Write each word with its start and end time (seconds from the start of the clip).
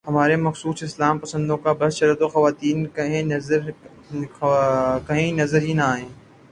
ہمارے 0.07 0.35
مخصوص 0.45 0.81
اسلام 0.83 1.15
پسندوں 1.19 1.57
کا 1.63 1.71
بس 1.79 1.97
چلے 1.97 2.13
تو 2.19 2.27
خواتین 2.33 2.77
کہیں 2.95 3.23
نظر 5.33 5.61
ہی 5.67 5.73
نہ 5.73 5.85
آئیں۔ 5.93 6.09